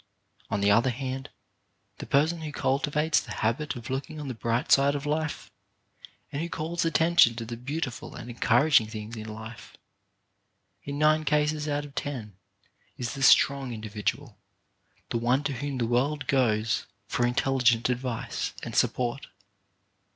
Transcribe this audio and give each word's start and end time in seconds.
On 0.49 0.61
the 0.61 0.71
other 0.71 0.89
hand, 0.89 1.29
the 1.99 2.07
person 2.07 2.41
who 2.41 2.51
cultivates 2.51 3.19
the 3.19 3.33
habit 3.33 3.75
of 3.75 3.91
looking 3.91 4.19
on 4.19 4.29
the 4.29 4.33
bright 4.33 4.71
side 4.71 4.95
of 4.95 5.05
life, 5.05 5.51
and 6.31 6.41
who 6.41 6.49
calls 6.49 6.83
attention 6.83 7.35
to 7.35 7.45
the 7.45 7.55
beautiful 7.55 8.15
and 8.15 8.27
encouraging 8.27 8.87
things 8.87 9.15
in 9.15 9.27
life 9.31 9.77
is, 10.83 10.87
in 10.89 10.97
nine 10.97 11.23
cases 11.23 11.67
out 11.67 11.85
of 11.85 11.93
ten, 11.93 12.33
the 12.97 13.03
strong 13.21 13.71
individual, 13.73 14.39
the 15.11 15.19
one 15.19 15.43
to 15.43 15.53
whom 15.53 15.77
the 15.77 15.85
world 15.85 16.25
goes 16.25 16.87
for 17.05 17.23
intelligent 17.27 17.87
advice 17.87 18.55
and 18.63 18.75
support. 18.75 19.27